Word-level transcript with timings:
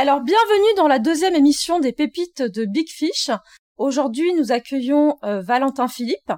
Alors, 0.00 0.20
bienvenue 0.20 0.74
dans 0.76 0.86
la 0.86 1.00
deuxième 1.00 1.34
émission 1.34 1.80
des 1.80 1.92
pépites 1.92 2.40
de 2.40 2.66
Big 2.66 2.88
Fish. 2.88 3.32
Aujourd'hui, 3.78 4.32
nous 4.34 4.52
accueillons 4.52 5.16
euh, 5.24 5.40
Valentin 5.40 5.88
Philippe. 5.88 6.32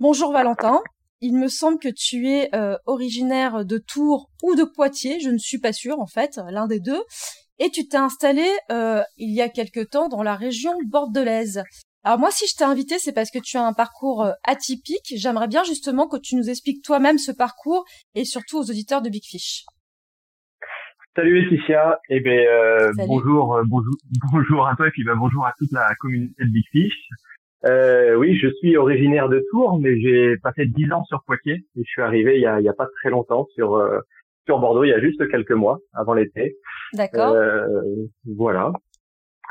Bonjour 0.00 0.32
Valentin. 0.32 0.80
Il 1.20 1.36
me 1.36 1.48
semble 1.48 1.78
que 1.78 1.90
tu 1.94 2.30
es 2.30 2.48
euh, 2.54 2.78
originaire 2.86 3.66
de 3.66 3.76
Tours 3.76 4.30
ou 4.42 4.54
de 4.54 4.64
Poitiers, 4.64 5.20
je 5.20 5.28
ne 5.28 5.36
suis 5.36 5.58
pas 5.58 5.74
sûre 5.74 6.00
en 6.00 6.06
fait, 6.06 6.40
l'un 6.48 6.66
des 6.66 6.80
deux. 6.80 7.02
Et 7.58 7.68
tu 7.68 7.86
t'es 7.86 7.98
installé 7.98 8.50
euh, 8.70 9.02
il 9.18 9.34
y 9.34 9.42
a 9.42 9.50
quelque 9.50 9.80
temps 9.80 10.08
dans 10.08 10.22
la 10.22 10.34
région 10.34 10.72
bordelaise. 10.86 11.64
Alors 12.04 12.18
moi, 12.18 12.30
si 12.30 12.46
je 12.46 12.54
t'ai 12.54 12.64
invité, 12.64 12.98
c'est 12.98 13.12
parce 13.12 13.30
que 13.30 13.40
tu 13.40 13.58
as 13.58 13.66
un 13.66 13.74
parcours 13.74 14.26
atypique. 14.42 15.12
J'aimerais 15.16 15.48
bien 15.48 15.64
justement 15.64 16.08
que 16.08 16.16
tu 16.16 16.34
nous 16.34 16.48
expliques 16.48 16.82
toi-même 16.82 17.18
ce 17.18 17.30
parcours 17.30 17.84
et 18.14 18.24
surtout 18.24 18.56
aux 18.56 18.70
auditeurs 18.70 19.02
de 19.02 19.10
Big 19.10 19.26
Fish. 19.26 19.66
Salut 21.14 21.42
Laetitia, 21.42 22.00
et 22.08 22.16
eh 22.16 22.20
ben 22.20 22.38
euh, 22.38 22.90
bonjour, 23.06 23.56
euh, 23.56 23.62
bonjour, 23.66 23.92
bonjour 24.32 24.66
à 24.66 24.74
toi 24.76 24.88
et 24.88 24.90
puis 24.92 25.04
ben, 25.04 25.14
bonjour 25.14 25.44
à 25.44 25.52
toute 25.58 25.70
la 25.70 25.94
communauté 26.00 26.42
de 26.42 26.48
Big 26.48 26.64
Fish. 26.72 26.94
Euh, 27.66 28.14
oui, 28.14 28.38
je 28.38 28.48
suis 28.60 28.78
originaire 28.78 29.28
de 29.28 29.44
Tours, 29.50 29.78
mais 29.78 30.00
j'ai 30.00 30.38
passé 30.38 30.64
dix 30.64 30.90
ans 30.90 31.04
sur 31.04 31.22
Poitiers 31.24 31.66
et 31.76 31.82
je 31.84 31.90
suis 31.90 32.00
arrivé 32.00 32.36
il 32.36 32.40
y 32.40 32.46
a, 32.46 32.60
il 32.60 32.64
y 32.64 32.68
a 32.70 32.72
pas 32.72 32.86
très 32.98 33.10
longtemps 33.10 33.46
sur 33.54 33.74
euh, 33.74 34.00
sur 34.46 34.58
Bordeaux, 34.58 34.84
il 34.84 34.88
y 34.88 34.94
a 34.94 35.00
juste 35.00 35.28
quelques 35.30 35.52
mois 35.52 35.80
avant 35.92 36.14
l'été. 36.14 36.56
D'accord. 36.94 37.36
voilà. 38.34 38.72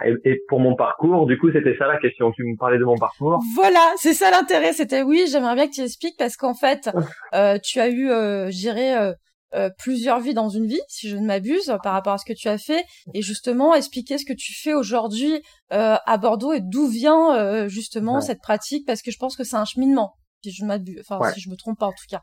Et, 0.04 0.16
et, 0.24 0.42
pour 0.48 0.60
mon 0.60 0.76
parcours, 0.76 1.28
du 1.28 1.38
coup, 1.38 1.52
c'était 1.52 1.78
ça 1.78 1.86
la 1.86 2.00
question. 2.00 2.32
Tu 2.32 2.44
me 2.44 2.58
parlais 2.58 2.80
de 2.80 2.86
mon 2.86 2.98
parcours. 2.98 3.40
Voilà, 3.54 3.94
c'est 3.98 4.14
ça 4.14 4.32
l'intérêt. 4.32 4.74
C'était 4.74 5.04
oui, 5.04 5.26
j'aimerais 5.32 5.54
bien 5.54 5.68
que 5.68 5.74
tu 5.74 5.82
expliques 5.82 6.18
parce 6.18 6.38
qu'en 6.38 6.56
fait, 6.56 6.90
tu 7.64 7.80
as 7.80 7.90
eu, 7.90 8.10
euh, 8.10 8.50
je 8.50 8.58
dirais 8.58 9.16
euh, 9.54 9.70
plusieurs 9.78 10.20
vies 10.20 10.34
dans 10.34 10.50
une 10.50 10.66
vie, 10.66 10.82
si 10.88 11.10
je 11.10 11.18
ne 11.18 11.26
m'abuse, 11.26 11.76
par 11.84 11.94
rapport 11.94 12.14
à 12.14 12.18
ce 12.18 12.26
que 12.26 12.38
tu 12.38 12.48
as 12.48 12.58
fait, 12.58 12.84
et 13.14 13.22
justement 13.22 13.76
expliquer 13.76 14.18
ce 14.18 14.26
que 14.26 14.34
tu 14.38 14.54
fais 14.54 14.74
aujourd'hui 14.74 15.34
euh, 15.74 15.96
à 16.06 16.18
Bordeaux 16.18 16.54
et 16.54 16.62
d'où 16.62 16.88
vient 16.88 17.36
euh, 17.36 17.68
justement 17.68 18.22
cette 18.22 18.42
pratique, 18.42 18.86
parce 18.86 19.02
que 19.02 19.12
je 19.12 19.18
pense 19.18 19.36
que 19.36 19.44
c'est 19.44 19.58
un 19.58 19.66
cheminement, 19.66 20.14
si 20.44 20.52
je 20.52 20.66
m'abuse, 20.66 21.02
enfin 21.02 21.30
si 21.32 21.40
je 21.42 21.50
me 21.50 21.56
trompe 21.56 21.80
pas 21.80 21.88
en 21.88 21.92
tout 21.92 22.08
cas. 22.10 22.22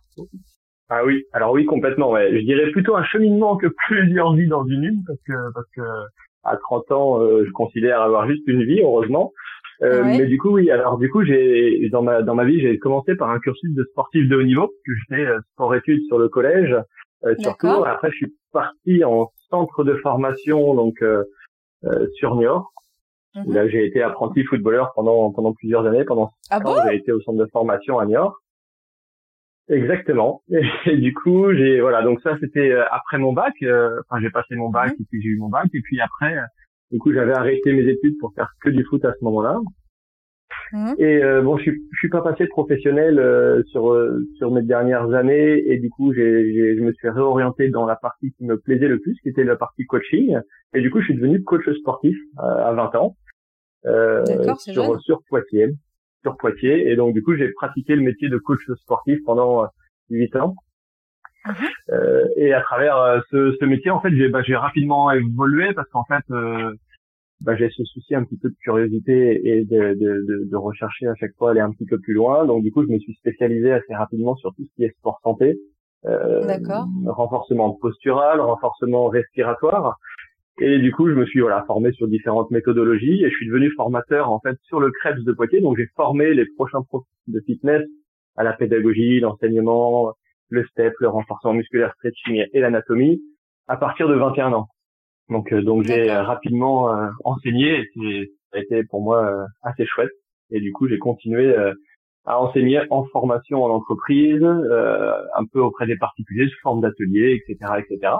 Ah 0.90 1.04
oui, 1.04 1.24
alors 1.32 1.52
oui 1.52 1.66
complètement. 1.66 2.10
Ouais. 2.10 2.30
Je 2.32 2.44
dirais 2.44 2.70
plutôt 2.72 2.96
un 2.96 3.04
cheminement 3.04 3.56
que 3.56 3.66
plusieurs 3.86 4.34
vies 4.34 4.48
dans 4.48 4.64
une 4.64 4.84
une, 4.84 5.04
parce 5.06 5.20
que 5.26 5.52
parce 5.54 5.66
que 5.76 5.82
à 6.44 6.56
30 6.56 6.92
ans, 6.92 7.20
je 7.20 7.50
considère 7.50 8.00
avoir 8.00 8.26
juste 8.26 8.46
une 8.46 8.64
vie, 8.64 8.80
heureusement. 8.80 9.32
Euh, 9.82 10.02
Mais 10.04 10.26
du 10.26 10.38
coup, 10.38 10.50
oui. 10.50 10.70
Alors 10.70 10.98
du 10.98 11.08
coup, 11.08 11.24
j'ai 11.24 11.88
dans 11.90 12.02
ma 12.02 12.22
dans 12.22 12.34
ma 12.34 12.44
vie, 12.44 12.60
j'ai 12.60 12.78
commencé 12.78 13.14
par 13.14 13.30
un 13.30 13.38
cursus 13.38 13.72
de 13.74 13.84
sportif 13.84 14.28
de 14.28 14.36
haut 14.36 14.42
niveau 14.42 14.68
que 14.84 14.92
j'ai 14.92 15.16
fait 15.16 15.26
sport 15.52 15.74
études 15.74 16.04
sur 16.08 16.18
le 16.18 16.28
collège 16.28 16.72
euh, 16.72 16.82
surtout. 17.38 17.84
Après, 17.84 18.10
je 18.10 18.16
suis 18.16 18.34
parti 18.52 19.04
en 19.04 19.30
centre 19.50 19.84
de 19.84 19.94
formation, 19.96 20.74
donc 20.74 21.02
euh, 21.02 21.24
euh, 21.84 22.06
sur 22.14 22.36
Niort. 22.36 22.72
Mhm. 23.34 23.52
Là, 23.52 23.68
j'ai 23.68 23.86
été 23.86 24.02
apprenti 24.02 24.44
footballeur 24.44 24.92
pendant 24.94 25.30
pendant 25.32 25.52
plusieurs 25.52 25.86
années. 25.86 26.04
Pendant 26.04 26.30
ah 26.50 26.60
bon? 26.60 26.74
j'ai 26.88 26.96
été 26.96 27.12
au 27.12 27.20
centre 27.20 27.38
de 27.38 27.50
formation 27.50 27.98
à 27.98 28.06
Niort. 28.06 28.36
Exactement. 29.68 30.42
Et, 30.86 30.96
du 30.96 31.12
coup, 31.14 31.52
j'ai 31.52 31.80
voilà. 31.80 32.02
Donc 32.02 32.20
ça, 32.22 32.36
c'était 32.40 32.72
après 32.90 33.18
mon 33.18 33.32
bac. 33.32 33.54
enfin, 33.62 34.20
j'ai 34.20 34.30
passé 34.30 34.54
mon 34.54 34.70
bac 34.70 34.90
mhm. 34.90 34.96
et 35.00 35.04
puis 35.10 35.22
j'ai 35.22 35.28
eu 35.28 35.38
mon 35.38 35.48
bac. 35.48 35.66
Et 35.72 35.80
puis 35.80 36.00
après, 36.00 36.36
du 36.90 36.98
coup, 36.98 37.12
j'avais 37.12 37.34
arrêté 37.34 37.72
mes 37.72 37.86
études 37.88 38.16
pour 38.18 38.32
faire 38.34 38.52
que 38.62 38.70
du 38.70 38.84
foot 38.84 39.04
à 39.04 39.12
ce 39.12 39.24
moment-là. 39.24 39.60
Mmh. 40.72 40.94
Et 40.98 41.22
euh, 41.22 41.42
bon, 41.42 41.56
je 41.56 41.62
suis, 41.62 41.82
je 41.92 41.98
suis 41.98 42.08
pas 42.08 42.20
passé 42.20 42.46
professionnel 42.46 43.18
euh, 43.18 43.62
sur 43.64 43.92
euh, 43.92 44.26
sur 44.36 44.50
mes 44.50 44.62
dernières 44.62 45.12
années 45.14 45.62
et 45.66 45.78
du 45.78 45.88
coup, 45.90 46.12
j'ai, 46.12 46.76
je 46.76 46.82
me 46.82 46.92
suis 46.92 47.08
réorienté 47.08 47.68
dans 47.68 47.86
la 47.86 47.96
partie 47.96 48.32
qui 48.32 48.44
me 48.44 48.58
plaisait 48.58 48.88
le 48.88 48.98
plus, 48.98 49.16
qui 49.22 49.30
était 49.30 49.44
la 49.44 49.56
partie 49.56 49.84
coaching. 49.84 50.38
Et 50.74 50.80
du 50.80 50.90
coup, 50.90 51.00
je 51.00 51.06
suis 51.06 51.14
devenu 51.14 51.42
coach 51.42 51.68
sportif 51.80 52.16
à 52.38 52.72
20 52.72 52.94
ans 52.96 53.16
sur 54.58 55.00
sur 55.00 55.22
Poitiers, 55.28 55.70
sur 56.22 56.36
Poitiers. 56.36 56.90
Et 56.90 56.96
donc, 56.96 57.14
du 57.14 57.22
coup, 57.22 57.34
j'ai 57.34 57.50
pratiqué 57.52 57.96
le 57.96 58.02
métier 58.02 58.28
de 58.28 58.36
coach 58.36 58.60
sportif 58.82 59.18
pendant 59.24 59.66
8 60.10 60.36
ans. 60.36 60.54
Mmh. 61.46 61.52
et 62.36 62.52
à 62.52 62.60
travers 62.60 63.22
ce, 63.30 63.56
ce 63.58 63.64
métier, 63.64 63.90
en 63.90 64.00
fait, 64.00 64.10
j'ai, 64.14 64.28
bah, 64.28 64.42
j'ai 64.42 64.56
rapidement 64.56 65.10
évolué 65.12 65.72
parce 65.72 65.88
qu'en 65.88 66.04
fait, 66.04 66.24
bah, 67.40 67.54
j'ai 67.56 67.70
ce 67.70 67.84
souci 67.84 68.14
un 68.14 68.24
petit 68.24 68.36
peu 68.36 68.48
de 68.48 68.56
curiosité 68.62 69.40
et 69.48 69.64
de, 69.64 69.94
de, 69.94 70.24
de, 70.26 70.48
de, 70.50 70.56
rechercher 70.56 71.06
à 71.06 71.14
chaque 71.14 71.34
fois 71.36 71.52
aller 71.52 71.60
un 71.60 71.70
petit 71.70 71.86
peu 71.86 71.98
plus 71.98 72.14
loin. 72.14 72.44
Donc 72.46 72.62
du 72.62 72.72
coup, 72.72 72.82
je 72.82 72.88
me 72.88 72.98
suis 72.98 73.14
spécialisé 73.14 73.72
assez 73.72 73.94
rapidement 73.94 74.34
sur 74.36 74.54
tout 74.54 74.64
ce 74.64 74.74
qui 74.74 74.84
est 74.84 74.96
sport 74.98 75.20
santé, 75.22 75.58
euh, 76.06 76.58
renforcement 77.06 77.72
postural, 77.74 78.40
renforcement 78.40 79.08
respiratoire. 79.08 79.96
Et 80.60 80.80
du 80.80 80.92
coup, 80.92 81.08
je 81.08 81.14
me 81.14 81.24
suis 81.26 81.40
voilà 81.40 81.62
formé 81.66 81.92
sur 81.92 82.08
différentes 82.08 82.50
méthodologies 82.50 83.24
et 83.24 83.30
je 83.30 83.36
suis 83.36 83.46
devenu 83.46 83.70
formateur 83.76 84.30
en 84.30 84.40
fait 84.40 84.56
sur 84.64 84.80
le 84.80 84.90
Krebs 84.90 85.22
de 85.22 85.32
Poitiers. 85.32 85.60
Donc 85.60 85.76
j'ai 85.76 85.86
formé 85.94 86.34
les 86.34 86.46
prochains 86.56 86.82
profs 86.82 87.06
de 87.28 87.40
fitness 87.46 87.82
à 88.36 88.42
la 88.42 88.52
pédagogie, 88.52 89.20
l'enseignement, 89.20 90.14
le 90.48 90.64
step, 90.66 90.92
le 90.98 91.08
renforcement 91.08 91.54
musculaire, 91.54 91.92
stretching 91.94 92.46
et 92.52 92.60
l'anatomie 92.60 93.20
à 93.68 93.76
partir 93.76 94.08
de 94.08 94.14
21 94.14 94.52
ans. 94.54 94.68
Donc, 95.28 95.52
euh, 95.52 95.62
donc 95.62 95.84
j'ai 95.84 96.10
rapidement 96.10 96.94
euh, 96.94 97.08
enseigné. 97.24 97.86
Et 98.02 98.32
ça 98.50 98.58
a 98.58 98.60
été 98.60 98.84
pour 98.84 99.02
moi 99.02 99.24
euh, 99.24 99.44
assez 99.62 99.86
chouette. 99.86 100.10
Et 100.50 100.60
du 100.60 100.72
coup, 100.72 100.88
j'ai 100.88 100.98
continué 100.98 101.54
à 102.24 102.40
enseigner 102.40 102.80
en 102.88 103.04
formation 103.04 103.62
en 103.62 103.68
entreprise, 103.68 104.42
un 104.42 105.44
peu 105.52 105.60
auprès 105.60 105.86
des 105.86 105.98
particuliers 105.98 106.48
sous 106.48 106.58
forme 106.62 106.80
d'ateliers, 106.80 107.34
etc., 107.34 107.74
etc. 107.78 108.14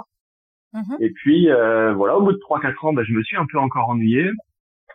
Mm-hmm. 0.75 0.97
Et 0.99 1.09
puis 1.09 1.47
voilà, 1.95 2.19
au 2.19 2.21
bout 2.21 2.33
de 2.33 2.37
3-4 2.37 2.85
ans, 2.85 2.93
bah, 2.93 3.01
je 3.03 3.13
me 3.13 3.23
suis 3.23 3.35
un 3.35 3.47
peu 3.51 3.57
encore 3.57 3.89
ennuyé. 3.89 4.29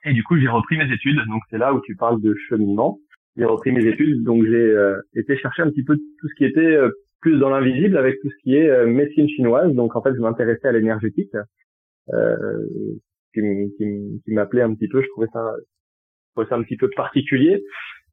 Et 0.05 0.13
du 0.13 0.23
coup, 0.23 0.39
j'ai 0.39 0.47
repris 0.47 0.77
mes 0.77 0.93
études. 0.93 1.19
Donc 1.27 1.43
c'est 1.51 1.59
là 1.59 1.75
où 1.75 1.81
tu 1.81 1.97
parles 1.97 2.21
de 2.21 2.37
cheminement. 2.49 3.01
J'ai 3.37 3.47
repris 3.47 3.73
mes 3.73 3.85
études, 3.85 4.23
donc 4.23 4.45
j'ai 4.45 4.77
été 5.17 5.37
chercher 5.39 5.63
un 5.63 5.71
petit 5.71 5.83
peu 5.83 5.97
tout 5.97 6.29
ce 6.29 6.35
qui 6.37 6.45
était 6.45 6.79
plus 7.21 7.37
dans 7.41 7.51
l'invisible 7.51 7.97
avec 7.97 8.21
tout 8.21 8.31
ce 8.31 8.37
qui 8.45 8.55
est 8.55 8.87
médecine 8.87 9.29
chinoise. 9.29 9.75
Donc 9.75 9.97
en 9.97 10.03
fait, 10.03 10.15
je 10.15 10.21
m'intéressais 10.21 10.69
à 10.69 10.73
l'énergétique 10.73 11.35
euh, 11.35 11.43
qui, 13.33 13.41
qui, 13.79 14.33
m'appelait 14.33 14.63
un 14.63 14.75
petit 14.75 14.89
peu. 14.89 15.03
Je 15.03 15.09
trouvais 15.09 15.29
ça, 15.33 15.55
je 15.59 16.33
trouvais 16.35 16.49
ça 16.49 16.57
un 16.57 16.63
petit 16.63 16.77
peu 16.77 16.89
particulier. 16.97 17.63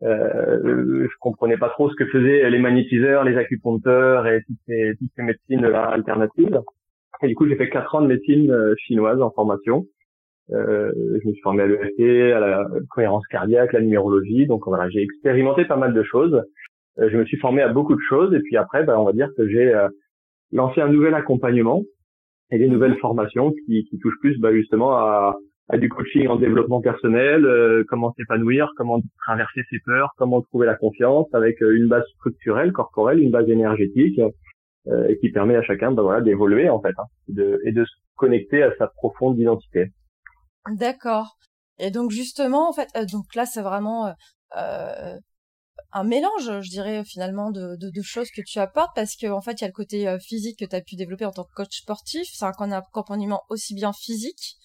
Euh, 0.03 1.07
je 1.07 1.18
comprenais 1.19 1.57
pas 1.57 1.69
trop 1.69 1.90
ce 1.90 1.96
que 1.96 2.06
faisaient 2.07 2.50
les 2.50 2.59
magnétiseurs, 2.59 3.24
les 3.24 3.38
acupuncteurs 3.38 4.25
et 4.28 4.41
toutes 4.47 4.57
ces, 4.68 4.94
toutes 4.97 5.12
ces 5.16 5.24
médecines 5.24 5.66
alternatives. 5.66 6.59
Et 7.24 7.28
du 7.28 7.35
coup, 7.35 7.47
j'ai 7.47 7.56
fait 7.56 7.69
quatre 7.69 7.94
ans 7.94 8.02
de 8.02 8.07
médecine 8.07 8.50
euh, 8.52 8.74
chinoise 8.78 9.22
en 9.22 9.29
formation. 9.31 9.85
Euh, 10.52 10.91
je 11.22 11.28
me 11.28 11.34
suis 11.34 11.41
formé 11.41 11.63
à 11.63 11.68
l'EFT, 11.68 12.34
à 12.34 12.40
la 12.40 12.66
cohérence 12.90 13.25
cardiaque, 13.28 13.73
la 13.73 13.81
numérologie. 13.81 14.47
Donc 14.47 14.63
voilà, 14.66 14.90
j'ai 14.90 15.02
expérimenté 15.02 15.66
pas 15.66 15.78
mal 15.78 15.94
de 15.94 16.03
choses. 16.03 16.44
Euh, 17.00 17.09
je 17.09 17.18
me 17.18 17.25
suis 17.25 17.38
formé 17.38 17.62
à 17.62 17.69
beaucoup 17.69 17.96
de 17.96 18.02
choses. 18.09 18.34
Et 18.34 18.40
puis 18.40 18.58
après, 18.58 18.84
bah, 18.84 19.00
on 19.00 19.06
va 19.06 19.13
dire 19.13 19.29
que 19.38 19.47
j'ai 19.47 19.73
euh, 19.73 19.88
lancé 20.52 20.81
un 20.81 20.90
nouvel 20.90 21.13
accompagnement 21.13 21.84
et 22.51 22.57
des 22.57 22.67
nouvelles 22.67 22.97
formations 22.97 23.51
qui, 23.66 23.85
qui 23.85 23.97
touchent 24.00 24.19
plus 24.19 24.38
bah, 24.39 24.53
justement 24.53 24.91
à, 24.91 25.38
à, 25.69 25.78
du 25.78 25.89
coaching 25.89 26.28
en 26.28 26.35
développement 26.35 26.81
personnel, 26.81 27.45
euh, 27.45 27.84
comment 27.88 28.13
s'épanouir, 28.13 28.69
comment 28.78 29.01
traverser 29.25 29.62
ses 29.69 29.79
peurs, 29.85 30.12
comment 30.17 30.41
trouver 30.41 30.67
la 30.67 30.75
confiance 30.75 31.28
avec 31.34 31.61
euh, 31.61 31.75
une 31.75 31.88
base 31.88 32.06
structurelle, 32.17 32.72
corporelle, 32.73 33.19
une 33.19 33.31
base 33.31 33.50
énergétique 33.50 34.19
euh, 34.88 35.07
et 35.07 35.17
qui 35.19 35.31
permet 35.31 35.56
à 35.56 35.63
chacun 35.63 35.91
bah, 35.91 36.01
voilà, 36.01 36.22
d'évoluer 36.22 36.69
en 36.69 36.81
fait 36.81 36.94
hein, 36.97 37.06
de, 37.29 37.59
et 37.66 37.72
de 37.72 37.85
se 37.85 37.94
connecter 38.16 38.63
à 38.63 38.75
sa 38.78 38.88
profonde 38.88 39.40
identité. 39.40 39.91
D'accord. 40.69 41.38
Et 41.79 41.90
donc 41.90 42.11
justement, 42.11 42.69
en 42.69 42.73
fait, 42.73 42.88
donc 43.11 43.34
là, 43.34 43.45
c'est 43.45 43.63
vraiment 43.63 44.13
euh, 44.57 45.17
un 45.94 46.03
mélange, 46.03 46.62
je 46.62 46.69
dirais 46.69 47.03
finalement 47.03 47.52
de, 47.52 47.75
de, 47.75 47.90
de, 47.90 48.02
choses 48.02 48.31
que 48.31 48.41
tu 48.41 48.59
apportes 48.59 48.91
parce 48.96 49.16
qu'en 49.16 49.38
en 49.38 49.41
fait 49.41 49.53
il 49.53 49.62
y 49.62 49.66
a 49.66 49.68
le 49.68 49.74
côté 49.74 50.07
euh, 50.07 50.19
physique 50.19 50.59
que 50.59 50.66
tu 50.66 50.75
as 50.75 50.81
pu 50.81 50.96
développer 50.96 51.25
en 51.25 51.31
tant 51.31 51.44
que 51.44 51.53
coach 51.53 51.81
sportif, 51.81 52.28
c'est 52.34 52.46
un 52.46 52.72
accompagnement 52.72 53.44
aussi 53.50 53.74
bien 53.75 53.91
physique 53.94 54.57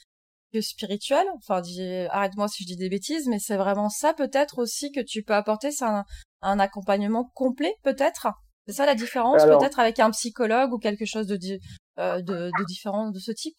que 0.52 0.60
spirituel. 0.60 1.26
Enfin, 1.36 1.62
arrête-moi 2.10 2.48
si 2.48 2.62
je 2.62 2.68
dis 2.68 2.76
des 2.76 2.88
bêtises, 2.88 3.26
mais 3.28 3.38
c'est 3.38 3.56
vraiment 3.56 3.88
ça 3.88 4.14
peut-être 4.14 4.58
aussi 4.58 4.92
que 4.92 5.00
tu 5.00 5.22
peux 5.22 5.34
apporter, 5.34 5.72
c'est 5.72 5.84
un, 5.84 6.04
un, 6.42 6.58
accompagnement 6.58 7.30
complet 7.34 7.74
peut-être. 7.82 8.28
C'est 8.66 8.74
ça 8.74 8.86
la 8.86 8.94
différence 8.94 9.42
peut-être 9.44 9.78
avec 9.78 9.98
un 10.00 10.10
psychologue 10.10 10.72
ou 10.72 10.78
quelque 10.78 11.06
chose 11.06 11.26
de, 11.26 11.38
euh, 11.98 12.20
de, 12.22 12.50
de 12.58 12.64
différent 12.66 13.10
de 13.10 13.18
ce 13.18 13.32
type? 13.32 13.56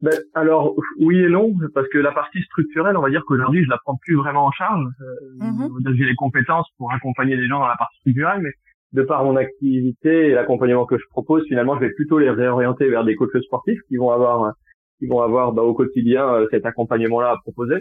Ben, 0.00 0.14
alors 0.34 0.74
oui 0.98 1.20
et 1.20 1.28
non, 1.28 1.52
parce 1.74 1.88
que 1.88 1.98
la 1.98 2.10
partie 2.10 2.42
structurelle, 2.42 2.96
on 2.96 3.02
va 3.02 3.10
dire 3.10 3.22
qu'aujourd'hui 3.26 3.62
je 3.64 3.70
la 3.70 3.78
prends 3.84 3.96
plus 3.96 4.16
vraiment 4.16 4.46
en 4.46 4.50
charge. 4.50 4.84
Euh, 5.00 5.44
mm-hmm. 5.44 5.96
J'ai 5.96 6.04
les 6.04 6.16
compétences 6.16 6.68
pour 6.76 6.92
accompagner 6.92 7.36
les 7.36 7.46
gens 7.46 7.60
dans 7.60 7.68
la 7.68 7.76
partie 7.76 7.98
structurelle, 8.00 8.40
mais 8.42 8.50
de 8.92 9.02
par 9.02 9.24
mon 9.24 9.36
activité 9.36 10.28
et 10.28 10.30
l'accompagnement 10.32 10.86
que 10.86 10.98
je 10.98 11.04
propose, 11.10 11.44
finalement, 11.46 11.76
je 11.76 11.80
vais 11.80 11.92
plutôt 11.92 12.18
les 12.18 12.30
réorienter 12.30 12.88
vers 12.88 13.04
des 13.04 13.16
coachs 13.16 13.42
sportifs 13.42 13.80
qui 13.88 13.96
vont 13.96 14.10
avoir, 14.10 14.52
qui 14.98 15.06
vont 15.06 15.20
avoir 15.20 15.52
bah, 15.52 15.62
au 15.62 15.74
quotidien 15.74 16.28
euh, 16.28 16.46
cet 16.50 16.66
accompagnement-là 16.66 17.30
à 17.30 17.36
proposer. 17.38 17.76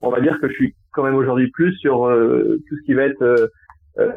On 0.00 0.10
va 0.10 0.20
dire 0.20 0.38
que 0.40 0.48
je 0.48 0.54
suis 0.54 0.74
quand 0.92 1.02
même 1.02 1.14
aujourd'hui 1.14 1.50
plus 1.50 1.74
sur 1.76 2.06
euh, 2.06 2.58
tout 2.68 2.76
ce 2.76 2.82
qui 2.86 2.94
va 2.94 3.04
être 3.04 3.22
euh, 3.22 4.10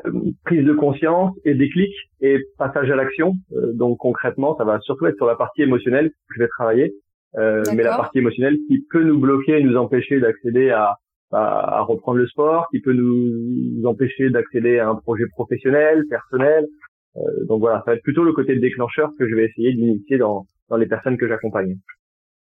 prise 0.45 0.65
de 0.65 0.73
conscience 0.73 1.35
et 1.45 1.53
déclic 1.53 1.94
et 2.21 2.39
passage 2.57 2.89
à 2.89 2.95
l'action. 2.95 3.35
donc 3.73 4.00
concrètement, 4.00 4.57
ça 4.57 4.63
va 4.63 4.80
surtout 4.80 5.06
être 5.06 5.18
sur 5.18 5.27
la 5.27 5.35
partie 5.35 5.62
émotionnelle 5.62 6.09
que 6.09 6.35
je 6.35 6.39
vais 6.39 6.47
travailler 6.47 6.94
mais 7.38 7.84
la 7.84 7.98
partie 7.98 8.19
émotionnelle 8.19 8.57
qui 8.68 8.80
peut 8.89 9.04
nous 9.04 9.19
bloquer 9.19 9.60
et 9.60 9.63
nous 9.63 9.78
empêcher 9.78 10.19
d'accéder 10.19 10.72
à, 10.72 10.98
à, 11.31 11.81
reprendre 11.81 12.18
le 12.18 12.28
sport, 12.28 12.68
qui 12.72 12.80
peut 12.80 12.94
nous, 12.94 13.86
empêcher 13.86 14.30
d'accéder 14.30 14.80
à 14.80 14.89
un 14.89 14.95
projet 14.95 15.25
professionnel, 15.28 16.04
personnel. 16.10 16.66
donc 17.48 17.60
voilà, 17.60 17.78
ça 17.86 17.92
va 17.92 17.95
être 17.95 18.04
plutôt 18.04 18.24
le 18.24 18.34
côté 18.34 18.57
déclencheur 18.57 19.12
que 19.19 19.28
je 19.28 19.36
vais 19.36 19.45
essayer 19.45 19.74
d'initier 19.74 20.18
dans, 20.18 20.48
dans 20.69 20.78
les 20.78 20.88
personnes 20.88 21.18
que 21.18 21.28
j'accompagne. 21.28 21.78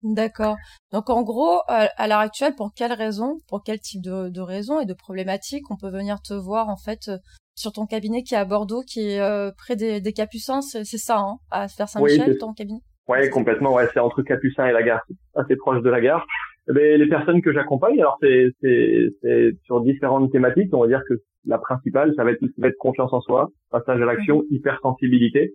D'accord. 0.05 0.57
Donc 0.93 1.09
en 1.09 1.23
gros, 1.23 1.61
à 1.67 2.07
l'heure 2.07 2.19
actuelle, 2.19 2.55
pour 2.55 2.75
quelles 2.75 2.93
raisons, 2.93 3.39
pour 3.49 3.63
quel 3.65 3.81
type 3.81 4.03
de, 4.03 4.29
de 4.29 4.41
raisons 4.43 4.79
et 4.79 4.85
de 4.85 4.93
problématiques 4.93 5.71
on 5.71 5.77
peut 5.79 5.91
venir 5.91 6.21
te 6.21 6.35
voir 6.35 6.69
en 6.69 6.77
fait 6.77 7.09
euh, 7.09 7.17
sur 7.55 7.73
ton 7.73 7.87
cabinet 7.87 8.23
qui 8.23 8.35
est 8.35 8.39
à 8.39 8.45
Bordeaux, 8.45 8.83
qui 8.83 9.01
est 9.01 9.21
euh, 9.21 9.51
près 9.57 9.77
des, 9.77 10.03
des 10.03 10.13
Capucins, 10.13 10.61
c'est 10.61 10.85
ça, 10.85 11.21
hein, 11.21 11.37
à 11.51 11.69
faire 11.69 11.89
Saint-Michel, 11.89 12.37
ton 12.37 12.53
cabinet? 12.53 12.81
Oui, 13.09 13.29
complètement. 13.31 13.75
Ouais, 13.75 13.87
c'est 13.93 14.01
entre 14.01 14.23
Capucins 14.23 14.67
et 14.67 14.73
la 14.73 14.83
gare, 14.83 15.03
assez 15.35 15.57
proche 15.57 15.83
de 15.83 15.91
la 15.91 16.01
gare. 16.01 16.27
Mais 16.67 16.95
eh 16.95 16.99
ben, 16.99 17.01
les 17.01 17.09
personnes 17.09 17.43
que 17.43 17.53
j'accompagne, 17.53 18.01
alors 18.01 18.17
c'est 18.23 18.49
c'est 18.61 19.53
sur 19.65 19.83
différentes 19.83 20.33
thématiques. 20.33 20.73
On 20.73 20.81
va 20.81 20.87
dire 20.87 21.03
que 21.07 21.15
la 21.45 21.59
principale, 21.59 22.15
ça 22.17 22.25
va 22.25 22.33
être, 22.33 22.41
ça 22.41 22.53
va 22.59 22.69
être 22.69 22.79
confiance 22.79 23.13
en 23.13 23.21
soi, 23.21 23.51
passage 23.71 24.01
à 24.01 24.05
l'action, 24.07 24.39
mhm. 24.39 24.47
hypersensibilité. 24.51 25.53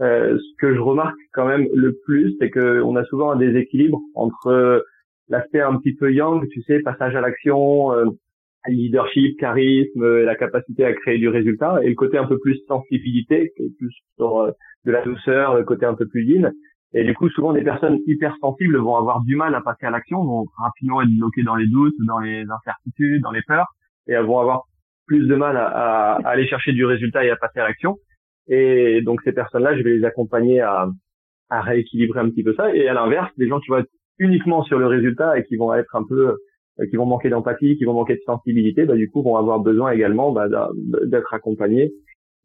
Euh, 0.00 0.38
ce 0.38 0.56
que 0.58 0.74
je 0.74 0.80
remarque 0.80 1.16
quand 1.32 1.46
même 1.46 1.68
le 1.74 1.96
plus, 2.04 2.34
c'est 2.38 2.50
que 2.50 2.80
on 2.82 2.96
a 2.96 3.04
souvent 3.04 3.32
un 3.32 3.36
déséquilibre 3.36 4.00
entre 4.14 4.48
euh, 4.48 4.80
l'aspect 5.28 5.60
un 5.60 5.76
petit 5.78 5.94
peu 5.94 6.12
yang, 6.12 6.46
tu 6.48 6.62
sais, 6.62 6.80
passage 6.80 7.14
à 7.16 7.20
l'action, 7.20 7.92
euh, 7.92 8.06
leadership, 8.66 9.38
charisme, 9.38 10.22
la 10.22 10.36
capacité 10.36 10.84
à 10.84 10.92
créer 10.92 11.18
du 11.18 11.28
résultat, 11.28 11.78
et 11.82 11.88
le 11.90 11.94
côté 11.94 12.18
un 12.18 12.26
peu 12.26 12.38
plus 12.38 12.58
sensibilité, 12.66 13.52
qui 13.56 13.64
est 13.64 13.76
plus 13.78 13.94
sur 14.16 14.52
de 14.84 14.90
la 14.90 15.02
douceur, 15.02 15.54
le 15.54 15.64
côté 15.64 15.86
un 15.86 15.94
peu 15.94 16.06
plus 16.06 16.24
yin. 16.24 16.52
Et 16.94 17.04
du 17.04 17.14
coup, 17.14 17.28
souvent, 17.30 17.52
des 17.52 17.62
personnes 17.62 17.98
hypersensibles 18.06 18.78
vont 18.78 18.96
avoir 18.96 19.22
du 19.22 19.36
mal 19.36 19.54
à 19.54 19.60
passer 19.60 19.86
à 19.86 19.90
l'action, 19.90 20.24
vont 20.24 20.46
rapidement 20.58 21.02
être 21.02 21.10
bloquées 21.10 21.42
dans 21.42 21.56
les 21.56 21.66
doutes, 21.66 21.94
dans 22.06 22.20
les 22.20 22.44
incertitudes, 22.48 23.22
dans 23.22 23.32
les 23.32 23.42
peurs, 23.42 23.66
et 24.06 24.12
elles 24.12 24.24
vont 24.24 24.38
avoir 24.38 24.62
plus 25.06 25.26
de 25.26 25.34
mal 25.34 25.56
à, 25.56 26.18
aller 26.24 26.46
chercher 26.46 26.72
du 26.72 26.84
résultat 26.84 27.24
et 27.24 27.30
à 27.30 27.36
passer 27.36 27.60
à 27.60 27.68
l'action. 27.68 27.96
Et 28.48 29.02
donc 29.02 29.20
ces 29.22 29.32
personnes-là, 29.32 29.76
je 29.76 29.82
vais 29.82 29.96
les 29.96 30.04
accompagner 30.04 30.60
à, 30.60 30.88
à 31.50 31.60
rééquilibrer 31.60 32.20
un 32.20 32.30
petit 32.30 32.42
peu 32.42 32.54
ça. 32.54 32.74
Et 32.74 32.88
à 32.88 32.94
l'inverse, 32.94 33.30
des 33.36 33.48
gens 33.48 33.60
qui 33.60 33.70
vont 33.70 33.78
être 33.78 33.90
uniquement 34.18 34.62
sur 34.62 34.78
le 34.78 34.86
résultat 34.86 35.38
et 35.38 35.44
qui 35.44 35.56
vont 35.56 35.74
être 35.74 35.94
un 35.96 36.04
peu, 36.04 36.36
euh, 36.80 36.86
qui 36.88 36.96
vont 36.96 37.06
manquer 37.06 37.28
d'empathie, 37.28 37.76
qui 37.76 37.84
vont 37.84 37.94
manquer 37.94 38.14
de 38.14 38.22
sensibilité, 38.24 38.84
bah, 38.84 38.94
du 38.94 39.10
coup 39.10 39.22
vont 39.22 39.36
avoir 39.36 39.60
besoin 39.60 39.90
également 39.90 40.32
bah, 40.32 40.48
d'être 41.04 41.34
accompagnés 41.34 41.92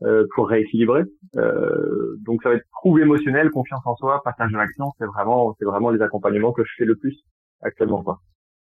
euh, 0.03 0.25
pour 0.35 0.49
rééquilibrer. 0.49 1.03
Euh, 1.35 2.15
donc 2.25 2.41
ça 2.43 2.49
va 2.49 2.55
être 2.55 2.65
trouble 2.71 3.01
émotionnel, 3.01 3.49
confiance 3.51 3.85
en 3.85 3.95
soi, 3.95 4.21
passage 4.23 4.53
à 4.53 4.57
l'action. 4.57 4.91
C'est 4.97 5.05
vraiment, 5.05 5.55
c'est 5.59 5.65
vraiment 5.65 5.89
les 5.89 6.01
accompagnements 6.01 6.53
que 6.53 6.63
je 6.63 6.71
fais 6.77 6.85
le 6.85 6.95
plus 6.95 7.15
actuellement. 7.61 8.03
Quoi. 8.03 8.19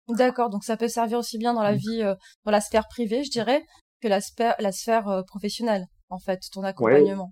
D'accord. 0.08 0.50
Donc 0.50 0.64
ça 0.64 0.76
peut 0.76 0.88
servir 0.88 1.18
aussi 1.18 1.38
bien 1.38 1.54
dans 1.54 1.62
la 1.62 1.74
vie, 1.74 2.02
euh, 2.02 2.14
dans 2.44 2.50
la 2.50 2.60
sphère 2.60 2.88
privée, 2.88 3.22
je 3.22 3.30
dirais, 3.30 3.62
que 4.02 4.08
la 4.08 4.20
sphère, 4.20 4.54
la 4.58 4.72
sphère 4.72 5.22
professionnelle 5.26 5.84
en 6.08 6.18
fait, 6.18 6.40
ton 6.52 6.64
accompagnement 6.64 7.30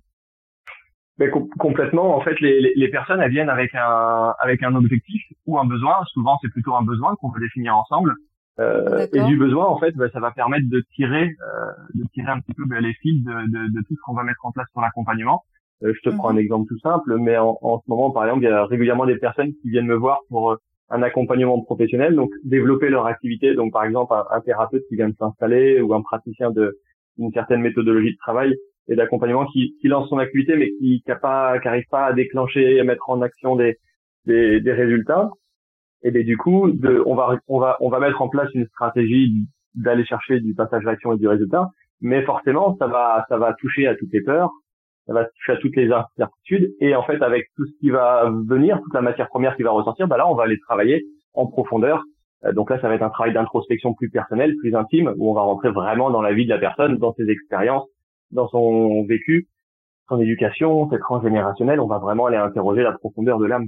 Mais 1.18 1.28
complètement. 1.58 2.16
En 2.16 2.20
fait, 2.20 2.38
les, 2.40 2.72
les, 2.74 2.88
personnes, 2.90 3.20
elles 3.20 3.32
viennent 3.32 3.50
avec 3.50 3.74
un, 3.74 4.34
avec 4.38 4.62
un 4.62 4.74
objectif 4.74 5.22
ou 5.46 5.58
un 5.58 5.64
besoin. 5.64 6.04
Souvent, 6.12 6.38
c'est 6.40 6.50
plutôt 6.50 6.74
un 6.74 6.84
besoin 6.84 7.16
qu'on 7.16 7.32
peut 7.32 7.40
définir 7.40 7.76
ensemble. 7.76 8.14
Euh, 8.60 9.06
et 9.12 9.22
du 9.24 9.36
besoin, 9.36 9.66
en 9.66 9.78
fait, 9.78 9.92
bah, 9.92 10.08
ça 10.12 10.20
va 10.20 10.32
permettre 10.32 10.68
de 10.68 10.82
tirer, 10.94 11.24
euh, 11.26 11.70
de 11.94 12.04
tirer 12.12 12.30
un 12.30 12.40
petit 12.40 12.54
peu 12.54 12.64
bah, 12.66 12.80
les 12.80 12.92
fils 12.94 13.22
de, 13.24 13.30
de, 13.30 13.72
de, 13.72 13.80
tout 13.86 13.94
ce 13.94 14.00
qu'on 14.04 14.14
va 14.14 14.24
mettre 14.24 14.44
en 14.44 14.52
place 14.52 14.66
sur 14.72 14.80
l'accompagnement. 14.80 15.44
Euh, 15.84 15.92
je 15.94 16.10
te 16.10 16.14
prends 16.14 16.30
un 16.30 16.34
mhm. 16.34 16.40
exemple 16.40 16.68
tout 16.68 16.78
simple, 16.80 17.16
mais 17.18 17.36
en, 17.36 17.56
en, 17.62 17.78
ce 17.78 17.84
moment, 17.88 18.10
par 18.10 18.24
exemple, 18.24 18.42
il 18.42 18.48
y 18.48 18.52
a 18.52 18.64
régulièrement 18.64 19.06
des 19.06 19.16
personnes 19.16 19.52
qui 19.62 19.70
viennent 19.70 19.86
me 19.86 19.94
voir 19.94 20.20
pour 20.28 20.52
euh, 20.52 20.56
un 20.90 21.02
accompagnement 21.02 21.60
professionnel, 21.62 22.16
donc 22.16 22.30
développer 22.44 22.88
leur 22.88 23.06
activité. 23.06 23.54
Donc, 23.54 23.72
par 23.72 23.84
exemple, 23.84 24.12
un, 24.12 24.24
un 24.30 24.40
thérapeute 24.40 24.82
qui 24.88 24.96
vient 24.96 25.08
de 25.08 25.16
s'installer 25.16 25.80
ou 25.80 25.94
un 25.94 26.02
praticien 26.02 26.50
de 26.50 26.78
une 27.18 27.32
certaine 27.32 27.60
méthodologie 27.60 28.12
de 28.12 28.18
travail 28.18 28.56
et 28.88 28.96
d'accompagnement 28.96 29.46
qui, 29.46 29.76
qui, 29.80 29.88
lance 29.88 30.08
son 30.08 30.18
activité 30.18 30.56
mais 30.56 30.70
qui 30.78 31.02
n'arrive 31.06 31.20
pas, 31.20 31.58
pas 31.90 32.06
à 32.06 32.12
déclencher 32.12 32.76
et 32.76 32.80
à 32.80 32.84
mettre 32.84 33.10
en 33.10 33.20
action 33.22 33.56
des, 33.56 33.76
des, 34.24 34.60
des 34.60 34.72
résultats. 34.72 35.30
Et 36.02 36.10
bien 36.10 36.22
du 36.22 36.36
coup, 36.36 36.70
de, 36.70 37.02
on 37.06 37.14
va 37.14 37.38
on 37.48 37.58
va 37.58 37.76
on 37.80 37.88
va 37.88 38.00
mettre 38.00 38.22
en 38.22 38.28
place 38.28 38.48
une 38.54 38.66
stratégie 38.66 39.32
d'aller 39.74 40.04
chercher 40.04 40.40
du 40.40 40.54
passage 40.54 40.86
à 40.86 40.90
l'action 40.90 41.12
et 41.12 41.18
du 41.18 41.28
résultat, 41.28 41.70
mais 42.00 42.22
forcément 42.22 42.76
ça 42.78 42.86
va 42.86 43.24
ça 43.28 43.38
va 43.38 43.54
toucher 43.54 43.86
à 43.86 43.94
toutes 43.96 44.12
les 44.12 44.22
peurs, 44.22 44.50
ça 45.06 45.12
va 45.12 45.24
toucher 45.24 45.52
à 45.52 45.56
toutes 45.56 45.76
les 45.76 45.90
incertitudes 45.90 46.72
et 46.80 46.94
en 46.94 47.02
fait 47.02 47.22
avec 47.22 47.46
tout 47.56 47.66
ce 47.66 47.72
qui 47.80 47.90
va 47.90 48.30
venir, 48.46 48.80
toute 48.82 48.94
la 48.94 49.02
matière 49.02 49.28
première 49.28 49.56
qui 49.56 49.62
va 49.62 49.70
ressortir, 49.70 50.06
bah 50.06 50.16
là 50.16 50.28
on 50.28 50.34
va 50.34 50.44
aller 50.44 50.58
travailler 50.60 51.04
en 51.34 51.46
profondeur. 51.46 52.04
Euh, 52.44 52.52
donc 52.52 52.70
là 52.70 52.80
ça 52.80 52.88
va 52.88 52.94
être 52.94 53.02
un 53.02 53.10
travail 53.10 53.34
d'introspection 53.34 53.94
plus 53.94 54.10
personnel, 54.10 54.54
plus 54.60 54.74
intime, 54.76 55.12
où 55.16 55.30
on 55.30 55.34
va 55.34 55.42
rentrer 55.42 55.70
vraiment 55.70 56.10
dans 56.10 56.22
la 56.22 56.32
vie 56.32 56.44
de 56.44 56.50
la 56.50 56.58
personne, 56.58 56.98
dans 56.98 57.12
ses 57.14 57.28
expériences, 57.28 57.88
dans 58.30 58.48
son 58.48 59.04
vécu, 59.04 59.48
son 60.08 60.20
éducation, 60.20 60.88
ses 60.90 60.98
transgénérationnelles, 60.98 61.80
on 61.80 61.86
va 61.86 61.98
vraiment 61.98 62.26
aller 62.26 62.36
interroger 62.36 62.82
la 62.82 62.92
profondeur 62.92 63.38
de 63.38 63.46
l'âme. 63.46 63.66